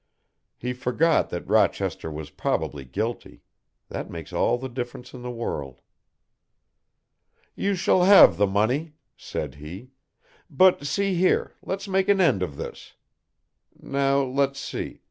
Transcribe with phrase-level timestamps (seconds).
[0.57, 3.43] He forgot that Rochester was probably guilty
[3.89, 5.79] that makes all the difference in the world.
[7.53, 9.91] "You shall have the money," said he,
[10.49, 12.95] "but see here, let's make an end of this.
[13.79, 14.99] Now let's see.